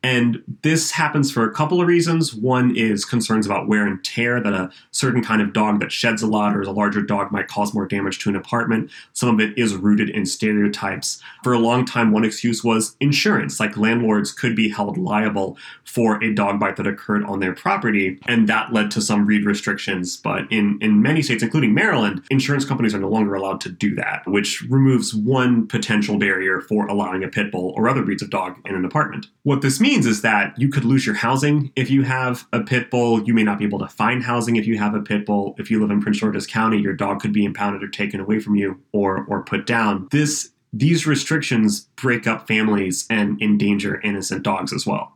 And 0.07 0.41
this 0.61 0.91
happens 0.91 1.33
for 1.33 1.43
a 1.43 1.51
couple 1.51 1.81
of 1.81 1.87
reasons. 1.87 2.33
One 2.33 2.73
is 2.77 3.03
concerns 3.03 3.45
about 3.45 3.67
wear 3.67 3.85
and 3.85 4.01
tear, 4.05 4.39
that 4.39 4.53
a 4.53 4.71
certain 4.91 5.21
kind 5.21 5.41
of 5.41 5.51
dog 5.51 5.81
that 5.81 5.91
sheds 5.91 6.21
a 6.21 6.27
lot 6.27 6.55
or 6.55 6.61
is 6.61 6.67
a 6.69 6.71
larger 6.71 7.01
dog 7.01 7.29
might 7.33 7.49
cause 7.49 7.73
more 7.73 7.85
damage 7.85 8.19
to 8.19 8.29
an 8.29 8.37
apartment. 8.37 8.89
Some 9.11 9.27
of 9.27 9.41
it 9.41 9.57
is 9.57 9.75
rooted 9.75 10.09
in 10.09 10.25
stereotypes. 10.25 11.21
For 11.43 11.51
a 11.51 11.59
long 11.59 11.83
time, 11.83 12.13
one 12.13 12.23
excuse 12.23 12.63
was 12.63 12.95
insurance, 13.01 13.59
like 13.59 13.75
landlords 13.75 14.31
could 14.31 14.55
be 14.55 14.69
held 14.69 14.97
liable 14.97 15.57
for 15.83 16.23
a 16.23 16.33
dog 16.33 16.57
bite 16.57 16.77
that 16.77 16.87
occurred 16.87 17.25
on 17.25 17.41
their 17.41 17.53
property, 17.53 18.17
and 18.27 18.47
that 18.47 18.71
led 18.71 18.91
to 18.91 19.01
some 19.01 19.25
breed 19.25 19.45
restrictions. 19.45 20.15
But 20.15 20.49
in, 20.49 20.77
in 20.81 21.01
many 21.01 21.21
states, 21.21 21.43
including 21.43 21.73
Maryland, 21.73 22.23
insurance 22.29 22.63
companies 22.63 22.95
are 22.95 22.99
no 22.99 23.09
longer 23.09 23.35
allowed 23.35 23.59
to 23.61 23.69
do 23.69 23.93
that, 23.95 24.25
which 24.25 24.61
removes 24.69 25.13
one 25.13 25.67
potential 25.67 26.17
barrier 26.17 26.61
for 26.61 26.87
allowing 26.87 27.25
a 27.25 27.27
pit 27.27 27.51
bull 27.51 27.73
or 27.75 27.89
other 27.89 28.03
breeds 28.03 28.21
of 28.21 28.29
dog 28.29 28.55
in 28.65 28.73
an 28.73 28.85
apartment. 28.85 29.27
What 29.43 29.61
this 29.61 29.81
means 29.81 29.96
means 29.97 30.05
is 30.05 30.21
that 30.21 30.57
you 30.59 30.69
could 30.69 30.85
lose 30.85 31.05
your 31.05 31.15
housing 31.15 31.71
if 31.75 31.89
you 31.89 32.03
have 32.03 32.47
a 32.53 32.61
pit 32.61 32.91
bull. 32.91 33.23
You 33.23 33.33
may 33.33 33.43
not 33.43 33.57
be 33.57 33.65
able 33.65 33.79
to 33.79 33.87
find 33.87 34.23
housing 34.23 34.55
if 34.55 34.67
you 34.67 34.77
have 34.77 34.93
a 34.93 35.01
pit 35.01 35.25
bull. 35.25 35.55
If 35.57 35.71
you 35.71 35.81
live 35.81 35.89
in 35.89 36.01
Prince 36.01 36.19
George's 36.19 36.45
County, 36.45 36.79
your 36.79 36.93
dog 36.93 37.19
could 37.19 37.33
be 37.33 37.43
impounded 37.45 37.83
or 37.83 37.87
taken 37.87 38.19
away 38.19 38.39
from 38.39 38.55
you 38.55 38.79
or 38.91 39.25
or 39.25 39.43
put 39.43 39.65
down. 39.65 40.07
This 40.11 40.51
these 40.71 41.07
restrictions 41.07 41.81
break 41.95 42.27
up 42.27 42.47
families 42.47 43.07
and 43.09 43.41
endanger 43.41 43.99
innocent 44.01 44.43
dogs 44.43 44.71
as 44.71 44.85
well. 44.85 45.13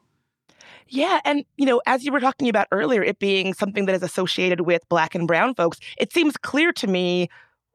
Yeah. 0.88 1.20
And, 1.24 1.46
you 1.58 1.66
know, 1.66 1.82
as 1.86 2.04
you 2.04 2.12
were 2.12 2.20
talking 2.20 2.50
about 2.50 2.68
earlier, 2.72 3.04
it 3.04 3.20
being 3.20 3.54
something 3.54 3.86
that 3.86 3.96
is 3.96 4.04
associated 4.04 4.62
with 4.62 4.82
black 4.90 5.16
and 5.16 5.28
brown 5.28 5.54
folks, 5.56 5.80
it 5.98 6.12
seems 6.12 6.36
clear 6.38 6.74
to 6.74 6.88
me 6.88 7.30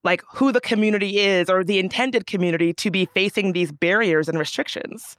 like 0.04 0.22
who 0.34 0.52
the 0.52 0.60
community 0.60 1.18
is 1.18 1.48
or 1.48 1.64
the 1.64 1.78
intended 1.78 2.26
community 2.26 2.72
to 2.74 2.90
be 2.90 3.06
facing 3.06 3.52
these 3.52 3.72
barriers 3.72 4.28
and 4.28 4.38
restrictions. 4.38 5.16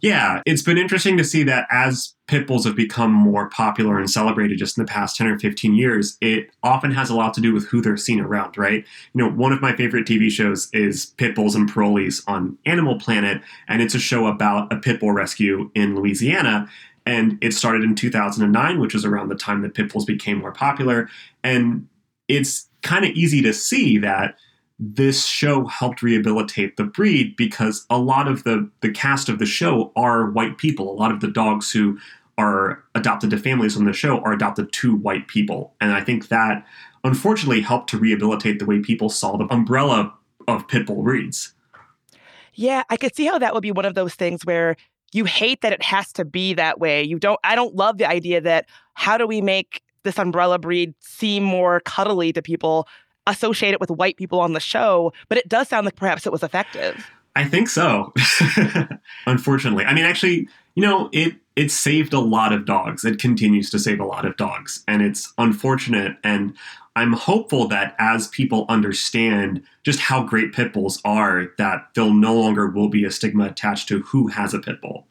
Yeah, 0.00 0.42
it's 0.44 0.62
been 0.62 0.76
interesting 0.76 1.16
to 1.16 1.24
see 1.24 1.44
that 1.44 1.66
as 1.70 2.14
pit 2.26 2.46
bulls 2.46 2.64
have 2.64 2.76
become 2.76 3.10
more 3.10 3.48
popular 3.48 3.98
and 3.98 4.10
celebrated 4.10 4.58
just 4.58 4.76
in 4.76 4.84
the 4.84 4.90
past 4.90 5.16
10 5.16 5.26
or 5.26 5.38
15 5.38 5.74
years, 5.74 6.18
it 6.20 6.50
often 6.62 6.90
has 6.90 7.10
a 7.10 7.14
lot 7.14 7.32
to 7.34 7.40
do 7.40 7.54
with 7.54 7.66
who 7.66 7.80
they're 7.80 7.96
seen 7.96 8.20
around, 8.20 8.58
right? 8.58 8.84
You 9.14 9.22
know, 9.22 9.30
one 9.30 9.52
of 9.52 9.62
my 9.62 9.74
favorite 9.74 10.06
TV 10.06 10.30
shows 10.30 10.68
is 10.72 11.06
Pit 11.16 11.34
Bulls 11.34 11.54
and 11.54 11.70
Parolees 11.70 12.22
on 12.26 12.58
Animal 12.66 12.98
Planet, 12.98 13.40
and 13.68 13.80
it's 13.80 13.94
a 13.94 13.98
show 13.98 14.26
about 14.26 14.72
a 14.72 14.76
pit 14.76 15.00
bull 15.00 15.12
rescue 15.12 15.70
in 15.74 15.94
Louisiana. 15.94 16.68
And 17.06 17.38
it 17.42 17.52
started 17.52 17.82
in 17.82 17.94
2009, 17.94 18.80
which 18.80 18.94
is 18.94 19.04
around 19.04 19.28
the 19.28 19.34
time 19.34 19.62
that 19.62 19.74
pit 19.74 19.92
bulls 19.92 20.04
became 20.04 20.38
more 20.38 20.52
popular. 20.52 21.08
And 21.42 21.86
it's 22.28 22.68
kind 22.82 23.04
of 23.04 23.10
easy 23.12 23.42
to 23.42 23.52
see 23.52 23.98
that 23.98 24.36
this 24.78 25.26
show 25.26 25.66
helped 25.66 26.02
rehabilitate 26.02 26.76
the 26.76 26.84
breed 26.84 27.36
because 27.36 27.86
a 27.90 27.98
lot 27.98 28.26
of 28.26 28.44
the 28.44 28.68
the 28.80 28.90
cast 28.90 29.28
of 29.28 29.38
the 29.38 29.46
show 29.46 29.92
are 29.96 30.30
white 30.30 30.58
people. 30.58 30.92
A 30.92 30.98
lot 30.98 31.12
of 31.12 31.20
the 31.20 31.30
dogs 31.30 31.70
who 31.70 31.98
are 32.36 32.82
adopted 32.94 33.30
to 33.30 33.38
families 33.38 33.76
on 33.76 33.84
the 33.84 33.92
show 33.92 34.18
are 34.20 34.32
adopted 34.32 34.72
to 34.72 34.96
white 34.96 35.28
people. 35.28 35.74
And 35.80 35.92
I 35.92 36.02
think 36.02 36.28
that 36.28 36.66
unfortunately 37.04 37.60
helped 37.60 37.90
to 37.90 37.98
rehabilitate 37.98 38.58
the 38.58 38.66
way 38.66 38.80
people 38.80 39.08
saw 39.08 39.36
the 39.36 39.46
umbrella 39.52 40.12
of 40.48 40.66
pit 40.66 40.86
bull 40.86 41.02
breeds. 41.02 41.54
Yeah, 42.54 42.82
I 42.88 42.96
could 42.96 43.14
see 43.14 43.26
how 43.26 43.38
that 43.38 43.54
would 43.54 43.62
be 43.62 43.72
one 43.72 43.84
of 43.84 43.94
those 43.94 44.14
things 44.14 44.44
where 44.44 44.76
you 45.12 45.24
hate 45.24 45.60
that 45.60 45.72
it 45.72 45.82
has 45.82 46.12
to 46.14 46.24
be 46.24 46.54
that 46.54 46.80
way. 46.80 47.02
You 47.02 47.18
don't 47.18 47.38
I 47.44 47.54
don't 47.54 47.74
love 47.76 47.98
the 47.98 48.08
idea 48.08 48.40
that 48.40 48.66
how 48.94 49.16
do 49.16 49.26
we 49.26 49.40
make 49.40 49.82
this 50.02 50.18
umbrella 50.18 50.58
breed 50.58 50.94
seem 51.00 51.42
more 51.42 51.80
cuddly 51.80 52.32
to 52.32 52.42
people, 52.42 52.86
associate 53.26 53.72
it 53.72 53.80
with 53.80 53.90
white 53.90 54.16
people 54.16 54.40
on 54.40 54.52
the 54.52 54.60
show, 54.60 55.12
but 55.28 55.38
it 55.38 55.48
does 55.48 55.68
sound 55.68 55.84
like 55.84 55.96
perhaps 55.96 56.26
it 56.26 56.32
was 56.32 56.42
effective. 56.42 57.10
I 57.36 57.44
think 57.44 57.68
so. 57.68 58.12
Unfortunately. 59.26 59.84
I 59.84 59.94
mean 59.94 60.04
actually, 60.04 60.48
you 60.74 60.82
know, 60.82 61.08
it 61.12 61.34
it 61.56 61.70
saved 61.70 62.12
a 62.12 62.20
lot 62.20 62.52
of 62.52 62.64
dogs. 62.64 63.04
It 63.04 63.18
continues 63.18 63.70
to 63.70 63.78
save 63.78 64.00
a 64.00 64.04
lot 64.04 64.24
of 64.24 64.36
dogs. 64.36 64.82
And 64.88 65.02
it's 65.02 65.32
unfortunate. 65.38 66.16
And 66.24 66.56
I'm 66.96 67.12
hopeful 67.12 67.68
that 67.68 67.94
as 67.98 68.28
people 68.28 68.66
understand 68.68 69.62
just 69.84 70.00
how 70.00 70.22
great 70.24 70.52
pit 70.52 70.72
bulls 70.72 71.00
are, 71.04 71.48
that 71.58 71.88
there 71.94 72.12
no 72.12 72.34
longer 72.34 72.68
will 72.68 72.88
be 72.88 73.04
a 73.04 73.10
stigma 73.10 73.46
attached 73.46 73.88
to 73.88 74.00
who 74.00 74.28
has 74.28 74.54
a 74.54 74.58
pit 74.58 74.80
bull. 74.80 75.06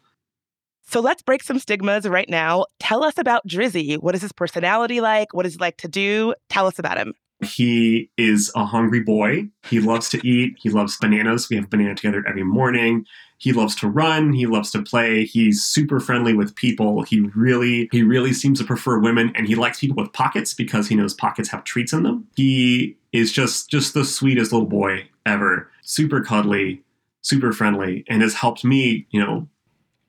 So 0.85 0.99
let's 0.99 1.21
break 1.21 1.43
some 1.43 1.59
stigmas 1.59 2.07
right 2.07 2.29
now. 2.29 2.65
Tell 2.79 3.03
us 3.03 3.17
about 3.17 3.47
Drizzy. 3.47 3.97
What 3.97 4.15
is 4.15 4.21
his 4.21 4.31
personality 4.31 5.01
like? 5.01 5.33
What 5.33 5.45
is 5.45 5.53
he 5.53 5.59
like 5.59 5.77
to 5.77 5.87
do? 5.87 6.35
Tell 6.49 6.67
us 6.67 6.77
about 6.77 6.97
him. 6.97 7.13
He 7.43 8.09
is 8.17 8.51
a 8.55 8.65
hungry 8.65 9.01
boy. 9.01 9.49
He 9.69 9.79
loves 9.79 10.09
to 10.09 10.27
eat. 10.27 10.55
He 10.59 10.69
loves 10.69 10.97
bananas. 10.97 11.49
We 11.49 11.55
have 11.57 11.69
banana 11.69 11.95
together 11.95 12.23
every 12.27 12.43
morning. 12.43 13.05
He 13.37 13.51
loves 13.51 13.75
to 13.75 13.89
run. 13.89 14.31
He 14.33 14.45
loves 14.45 14.71
to 14.71 14.81
play. 14.81 15.25
He's 15.25 15.61
super 15.63 15.99
friendly 15.99 16.33
with 16.33 16.55
people. 16.55 17.03
He 17.03 17.21
really, 17.35 17.89
he 17.91 18.01
really 18.01 18.31
seems 18.33 18.59
to 18.59 18.65
prefer 18.65 18.99
women, 18.99 19.33
and 19.35 19.47
he 19.47 19.55
likes 19.55 19.79
people 19.79 20.01
with 20.01 20.13
pockets 20.13 20.53
because 20.53 20.87
he 20.87 20.95
knows 20.95 21.13
pockets 21.13 21.49
have 21.49 21.65
treats 21.65 21.91
in 21.91 22.03
them. 22.03 22.27
He 22.35 22.95
is 23.11 23.31
just, 23.31 23.69
just 23.69 23.93
the 23.93 24.05
sweetest 24.05 24.53
little 24.53 24.67
boy 24.67 25.09
ever. 25.25 25.69
Super 25.81 26.21
cuddly, 26.21 26.83
super 27.21 27.51
friendly, 27.51 28.05
and 28.07 28.21
has 28.21 28.33
helped 28.33 28.63
me, 28.63 29.05
you 29.11 29.19
know, 29.19 29.47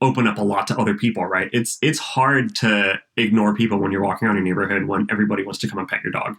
open 0.01 0.27
up 0.27 0.39
a 0.39 0.43
lot 0.43 0.67
to 0.69 0.79
other 0.79 0.95
people. 0.95 1.25
Right? 1.25 1.51
It's 1.53 1.79
it's 1.83 1.99
hard 1.99 2.55
to 2.57 3.01
ignore 3.17 3.55
people 3.55 3.79
when 3.79 3.91
you're 3.91 4.03
walking 4.03 4.29
around 4.29 4.37
your 4.37 4.45
neighborhood 4.45 4.85
when 4.85 5.07
everybody 5.11 5.43
wants 5.43 5.59
to 5.61 5.69
come 5.69 5.79
and 5.79 5.89
pet 5.89 6.03
your 6.03 6.13
dog. 6.13 6.37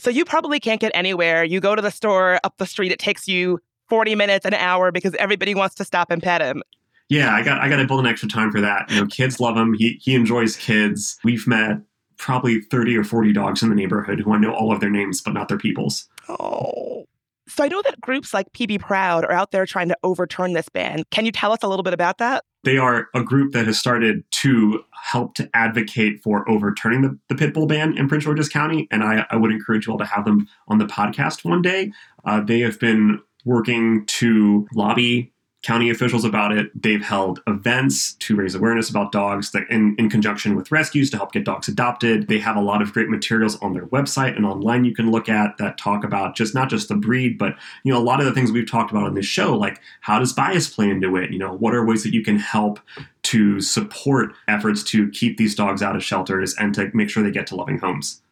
So 0.00 0.08
you 0.08 0.24
probably 0.24 0.58
can't 0.58 0.80
get 0.80 0.92
anywhere. 0.94 1.44
You 1.44 1.60
go 1.60 1.76
to 1.76 1.82
the 1.82 1.90
store 1.90 2.40
up 2.42 2.56
the 2.56 2.64
street, 2.64 2.90
it 2.90 2.98
takes 2.98 3.28
you 3.28 3.58
40 3.90 4.14
minutes, 4.14 4.46
an 4.46 4.54
hour 4.54 4.90
because 4.90 5.14
everybody 5.16 5.54
wants 5.54 5.74
to 5.74 5.84
stop 5.84 6.10
and 6.10 6.22
pet 6.22 6.40
him. 6.40 6.62
Yeah, 7.10 7.34
I 7.34 7.42
got 7.42 7.60
I 7.60 7.68
got 7.68 7.76
to 7.76 7.86
build 7.86 8.00
an 8.00 8.06
extra 8.06 8.28
time 8.28 8.50
for 8.50 8.60
that. 8.62 8.90
You 8.90 9.00
know, 9.00 9.06
kids 9.08 9.40
love 9.40 9.56
him. 9.56 9.74
He 9.74 10.00
he 10.00 10.14
enjoys 10.14 10.56
kids. 10.56 11.18
We've 11.22 11.46
met 11.46 11.78
probably 12.16 12.60
30 12.60 12.96
or 12.96 13.04
40 13.04 13.32
dogs 13.32 13.62
in 13.62 13.68
the 13.68 13.74
neighborhood 13.74 14.20
who 14.20 14.32
I 14.32 14.38
know 14.38 14.54
all 14.54 14.72
of 14.72 14.80
their 14.80 14.90
names 14.90 15.20
but 15.20 15.34
not 15.34 15.48
their 15.48 15.58
people's. 15.58 16.08
Oh. 16.28 17.04
So 17.48 17.64
I 17.64 17.68
know 17.68 17.82
that 17.82 18.00
groups 18.00 18.32
like 18.32 18.52
PB 18.52 18.80
Proud 18.80 19.24
are 19.24 19.32
out 19.32 19.50
there 19.50 19.66
trying 19.66 19.88
to 19.88 19.96
overturn 20.02 20.52
this 20.52 20.68
ban. 20.68 21.02
Can 21.10 21.26
you 21.26 21.32
tell 21.32 21.52
us 21.52 21.58
a 21.62 21.68
little 21.68 21.82
bit 21.82 21.92
about 21.94 22.18
that? 22.18 22.44
They 22.64 22.76
are 22.76 23.08
a 23.14 23.22
group 23.22 23.52
that 23.52 23.66
has 23.66 23.78
started 23.78 24.24
to 24.32 24.84
help 24.92 25.34
to 25.34 25.48
advocate 25.54 26.22
for 26.22 26.48
overturning 26.48 27.02
the, 27.02 27.18
the 27.28 27.34
pit 27.34 27.54
bull 27.54 27.66
ban 27.66 27.96
in 27.96 28.08
Prince 28.08 28.24
George's 28.24 28.48
County. 28.48 28.86
And 28.90 29.02
I, 29.02 29.26
I 29.30 29.36
would 29.36 29.50
encourage 29.50 29.86
you 29.86 29.92
all 29.92 29.98
to 29.98 30.04
have 30.04 30.24
them 30.24 30.46
on 30.68 30.78
the 30.78 30.86
podcast 30.86 31.44
one 31.44 31.62
day. 31.62 31.92
Uh, 32.24 32.40
they 32.40 32.60
have 32.60 32.78
been 32.78 33.20
working 33.44 34.04
to 34.06 34.68
lobby 34.74 35.32
county 35.62 35.90
officials 35.90 36.24
about 36.24 36.52
it. 36.52 36.70
They've 36.80 37.02
held 37.02 37.42
events 37.46 38.14
to 38.14 38.34
raise 38.34 38.54
awareness 38.54 38.88
about 38.88 39.12
dogs 39.12 39.50
that 39.50 39.68
in, 39.68 39.94
in 39.98 40.08
conjunction 40.08 40.56
with 40.56 40.72
rescues 40.72 41.10
to 41.10 41.18
help 41.18 41.32
get 41.32 41.44
dogs 41.44 41.68
adopted. 41.68 42.28
They 42.28 42.38
have 42.38 42.56
a 42.56 42.62
lot 42.62 42.80
of 42.80 42.92
great 42.92 43.10
materials 43.10 43.56
on 43.60 43.74
their 43.74 43.86
website 43.86 44.36
and 44.36 44.46
online 44.46 44.84
you 44.84 44.94
can 44.94 45.10
look 45.10 45.28
at 45.28 45.58
that 45.58 45.76
talk 45.76 46.02
about 46.02 46.34
just 46.34 46.54
not 46.54 46.70
just 46.70 46.88
the 46.88 46.94
breed, 46.94 47.36
but 47.36 47.56
you 47.84 47.92
know, 47.92 47.98
a 47.98 48.02
lot 48.02 48.20
of 48.20 48.26
the 48.26 48.32
things 48.32 48.50
we've 48.50 48.70
talked 48.70 48.90
about 48.90 49.04
on 49.04 49.14
this 49.14 49.26
show, 49.26 49.54
like 49.54 49.80
how 50.00 50.18
does 50.18 50.32
bias 50.32 50.68
play 50.68 50.88
into 50.88 51.16
it? 51.16 51.30
You 51.30 51.38
know, 51.38 51.52
what 51.52 51.74
are 51.74 51.84
ways 51.84 52.04
that 52.04 52.14
you 52.14 52.24
can 52.24 52.38
help 52.38 52.80
to 53.24 53.60
support 53.60 54.32
efforts 54.48 54.82
to 54.84 55.10
keep 55.10 55.36
these 55.36 55.54
dogs 55.54 55.82
out 55.82 55.94
of 55.94 56.02
shelters 56.02 56.54
and 56.58 56.74
to 56.74 56.90
make 56.94 57.10
sure 57.10 57.22
they 57.22 57.30
get 57.30 57.46
to 57.48 57.56
loving 57.56 57.78
homes? 57.78 58.22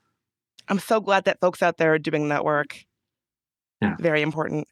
I'm 0.69 0.79
so 0.79 1.01
glad 1.01 1.25
that 1.25 1.41
folks 1.41 1.63
out 1.63 1.77
there 1.77 1.93
are 1.93 1.99
doing 1.99 2.29
that 2.29 2.45
work. 2.45 2.85
Yeah. 3.83 3.97
Very 3.99 4.23
important. 4.23 4.67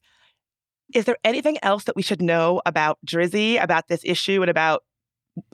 Is 0.94 1.04
there 1.04 1.16
anything 1.24 1.58
else 1.62 1.84
that 1.84 1.96
we 1.96 2.02
should 2.02 2.22
know 2.22 2.62
about 2.64 2.98
Drizzy, 3.06 3.62
about 3.62 3.88
this 3.88 4.02
issue, 4.04 4.42
and 4.42 4.50
about 4.50 4.84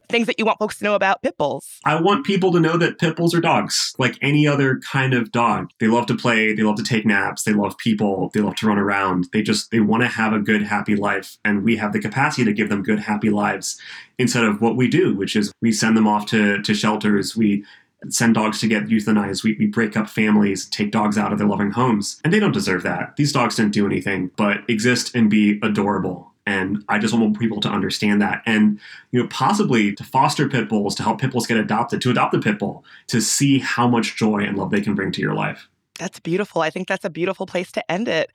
things 0.08 0.26
that 0.26 0.38
you 0.38 0.44
want 0.44 0.58
folks 0.58 0.78
to 0.78 0.84
know 0.84 0.94
about 0.94 1.22
pit 1.22 1.36
bulls? 1.36 1.80
I 1.84 2.00
want 2.00 2.26
people 2.26 2.52
to 2.52 2.60
know 2.60 2.76
that 2.76 2.98
pit 2.98 3.16
bulls 3.16 3.34
are 3.34 3.40
dogs, 3.40 3.94
like 3.98 4.18
any 4.20 4.46
other 4.46 4.80
kind 4.80 5.14
of 5.14 5.32
dog. 5.32 5.70
They 5.80 5.86
love 5.86 6.06
to 6.06 6.16
play, 6.16 6.54
they 6.54 6.62
love 6.62 6.76
to 6.76 6.84
take 6.84 7.06
naps, 7.06 7.44
they 7.44 7.52
love 7.52 7.76
people, 7.78 8.30
they 8.34 8.40
love 8.40 8.56
to 8.56 8.66
run 8.66 8.78
around. 8.78 9.28
They 9.32 9.42
just 9.42 9.70
they 9.70 9.80
want 9.80 10.02
to 10.02 10.08
have 10.08 10.32
a 10.32 10.38
good 10.38 10.62
happy 10.62 10.96
life 10.96 11.38
and 11.44 11.64
we 11.64 11.76
have 11.76 11.92
the 11.92 12.00
capacity 12.00 12.44
to 12.44 12.52
give 12.52 12.68
them 12.68 12.82
good 12.82 13.00
happy 13.00 13.30
lives 13.30 13.80
instead 14.18 14.44
of 14.44 14.60
what 14.60 14.76
we 14.76 14.88
do, 14.88 15.14
which 15.16 15.34
is 15.34 15.52
we 15.60 15.72
send 15.72 15.96
them 15.96 16.06
off 16.06 16.26
to 16.26 16.62
to 16.62 16.74
shelters, 16.74 17.36
we 17.36 17.64
send 18.08 18.34
dogs 18.34 18.60
to 18.60 18.68
get 18.68 18.86
euthanized. 18.86 19.44
We, 19.44 19.56
we 19.58 19.66
break 19.66 19.96
up 19.96 20.08
families, 20.08 20.66
take 20.66 20.90
dogs 20.90 21.16
out 21.18 21.32
of 21.32 21.38
their 21.38 21.46
loving 21.46 21.70
homes. 21.70 22.20
And 22.24 22.32
they 22.32 22.40
don't 22.40 22.52
deserve 22.52 22.82
that. 22.82 23.16
These 23.16 23.32
dogs 23.32 23.56
didn't 23.56 23.72
do 23.72 23.86
anything 23.86 24.30
but 24.36 24.58
exist 24.68 25.14
and 25.14 25.30
be 25.30 25.58
adorable. 25.62 26.32
And 26.44 26.84
I 26.88 26.98
just 26.98 27.14
want 27.14 27.38
people 27.38 27.60
to 27.60 27.68
understand 27.68 28.20
that. 28.20 28.42
And, 28.46 28.80
you 29.12 29.22
know, 29.22 29.28
possibly 29.28 29.94
to 29.94 30.02
foster 30.02 30.48
pit 30.48 30.68
bulls, 30.68 30.94
to 30.96 31.02
help 31.04 31.20
pit 31.20 31.30
bulls 31.30 31.46
get 31.46 31.56
adopted, 31.56 32.00
to 32.00 32.10
adopt 32.10 32.34
a 32.34 32.40
pit 32.40 32.58
bull, 32.58 32.84
to 33.08 33.20
see 33.20 33.60
how 33.60 33.86
much 33.86 34.16
joy 34.16 34.38
and 34.38 34.58
love 34.58 34.70
they 34.70 34.80
can 34.80 34.94
bring 34.94 35.12
to 35.12 35.20
your 35.20 35.34
life. 35.34 35.68
That's 35.98 36.18
beautiful. 36.18 36.62
I 36.62 36.70
think 36.70 36.88
that's 36.88 37.04
a 37.04 37.10
beautiful 37.10 37.46
place 37.46 37.70
to 37.72 37.90
end 37.90 38.08
it. 38.08 38.32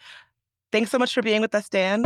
Thanks 0.72 0.92
so 0.92 0.98
much 0.98 1.14
for 1.14 1.22
being 1.22 1.42
with 1.42 1.54
us, 1.54 1.68
Dan. 1.68 2.04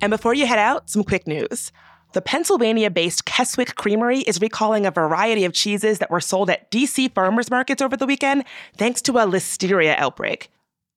And 0.00 0.10
before 0.10 0.34
you 0.34 0.46
head 0.46 0.58
out, 0.58 0.88
some 0.88 1.04
quick 1.04 1.26
news. 1.26 1.72
The 2.12 2.22
Pennsylvania 2.22 2.90
based 2.90 3.24
Keswick 3.24 3.76
Creamery 3.76 4.20
is 4.20 4.40
recalling 4.40 4.84
a 4.84 4.90
variety 4.90 5.44
of 5.44 5.52
cheeses 5.52 5.98
that 6.00 6.10
were 6.10 6.20
sold 6.20 6.50
at 6.50 6.70
DC 6.70 7.14
farmers 7.14 7.50
markets 7.50 7.80
over 7.80 7.96
the 7.96 8.06
weekend 8.06 8.44
thanks 8.76 9.00
to 9.02 9.12
a 9.12 9.26
listeria 9.26 9.96
outbreak. 9.96 10.50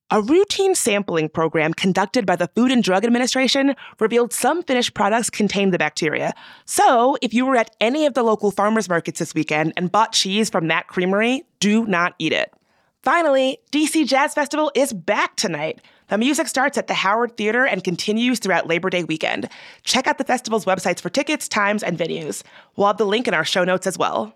A 0.09 0.21
routine 0.21 0.75
sampling 0.75 1.29
program 1.29 1.73
conducted 1.73 2.25
by 2.25 2.35
the 2.35 2.49
Food 2.55 2.71
and 2.71 2.83
Drug 2.83 3.03
Administration 3.03 3.75
revealed 3.99 4.33
some 4.33 4.63
finished 4.63 4.93
products 4.93 5.29
contained 5.29 5.73
the 5.73 5.77
bacteria. 5.77 6.33
So, 6.65 7.17
if 7.21 7.33
you 7.33 7.45
were 7.45 7.55
at 7.55 7.75
any 7.79 8.05
of 8.05 8.13
the 8.13 8.23
local 8.23 8.51
farmers 8.51 8.89
markets 8.89 9.19
this 9.19 9.33
weekend 9.33 9.73
and 9.75 9.91
bought 9.91 10.13
cheese 10.13 10.49
from 10.49 10.67
that 10.67 10.87
creamery, 10.87 11.43
do 11.59 11.85
not 11.85 12.15
eat 12.19 12.33
it. 12.33 12.53
Finally, 13.01 13.59
DC 13.71 14.07
Jazz 14.07 14.33
Festival 14.33 14.71
is 14.75 14.93
back 14.93 15.35
tonight. 15.35 15.81
The 16.09 16.17
music 16.17 16.47
starts 16.47 16.77
at 16.77 16.87
the 16.87 16.93
Howard 16.93 17.37
Theater 17.37 17.65
and 17.65 17.83
continues 17.83 18.39
throughout 18.39 18.67
Labor 18.67 18.89
Day 18.89 19.03
weekend. 19.03 19.47
Check 19.83 20.05
out 20.05 20.17
the 20.17 20.23
festival's 20.23 20.65
websites 20.65 20.99
for 20.99 21.09
tickets, 21.09 21.47
times, 21.47 21.81
and 21.81 21.97
venues. 21.97 22.43
We'll 22.75 22.87
have 22.87 22.97
the 22.97 23.05
link 23.05 23.27
in 23.27 23.33
our 23.33 23.45
show 23.45 23.63
notes 23.63 23.87
as 23.87 23.97
well. 23.97 24.35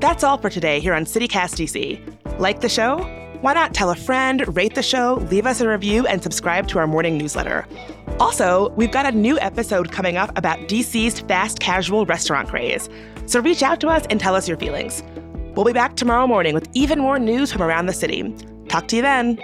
That's 0.00 0.22
all 0.22 0.38
for 0.38 0.48
today 0.48 0.78
here 0.78 0.94
on 0.94 1.04
CityCast 1.04 1.56
DC. 1.56 2.38
Like 2.38 2.60
the 2.60 2.68
show? 2.68 2.98
Why 3.40 3.52
not 3.52 3.74
tell 3.74 3.90
a 3.90 3.96
friend, 3.96 4.56
rate 4.56 4.74
the 4.74 4.82
show, 4.82 5.14
leave 5.30 5.46
us 5.46 5.60
a 5.60 5.68
review, 5.68 6.06
and 6.06 6.22
subscribe 6.22 6.68
to 6.68 6.78
our 6.78 6.86
morning 6.86 7.18
newsletter? 7.18 7.66
Also, 8.18 8.70
we've 8.70 8.90
got 8.90 9.04
a 9.04 9.12
new 9.12 9.38
episode 9.40 9.92
coming 9.92 10.16
up 10.16 10.36
about 10.38 10.58
DC's 10.60 11.20
fast 11.20 11.60
casual 11.60 12.06
restaurant 12.06 12.48
craze. 12.48 12.88
So 13.26 13.40
reach 13.40 13.62
out 13.62 13.78
to 13.80 13.88
us 13.88 14.06
and 14.08 14.18
tell 14.18 14.34
us 14.34 14.48
your 14.48 14.56
feelings. 14.56 15.02
We'll 15.54 15.66
be 15.66 15.72
back 15.74 15.96
tomorrow 15.96 16.26
morning 16.26 16.54
with 16.54 16.68
even 16.72 16.98
more 16.98 17.18
news 17.18 17.52
from 17.52 17.62
around 17.62 17.86
the 17.86 17.92
city. 17.92 18.34
Talk 18.68 18.88
to 18.88 18.96
you 18.96 19.02
then. 19.02 19.38